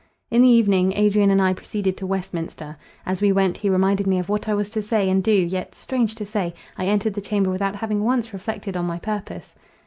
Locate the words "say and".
4.81-5.23